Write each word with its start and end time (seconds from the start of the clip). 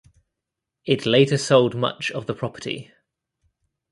It 0.83 1.05
later 1.05 1.37
sold 1.37 1.75
much 1.75 2.09
of 2.09 2.25
the 2.25 2.33
property. 2.33 2.89